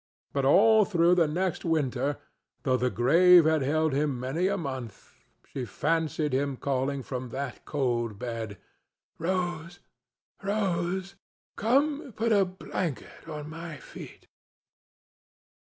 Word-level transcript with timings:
But 0.33 0.45
all 0.45 0.83
through 0.83 1.13
the 1.13 1.27
next 1.27 1.63
winter, 1.63 2.17
though 2.63 2.75
the 2.75 2.89
grave 2.89 3.45
had 3.45 3.61
held 3.61 3.93
him 3.93 4.19
many 4.19 4.47
a 4.47 4.57
month, 4.57 5.13
she 5.53 5.63
fancied 5.63 6.33
him 6.33 6.57
calling 6.57 7.03
from 7.03 7.29
that 7.29 7.65
cold 7.65 8.17
bed, 8.17 8.57
"Rose, 9.19 9.77
Rose! 10.41 11.13
Come 11.55 12.13
put 12.13 12.31
a 12.31 12.45
blanket 12.45 13.27
on 13.29 13.47
my 13.47 13.77
feet!" 13.77 14.25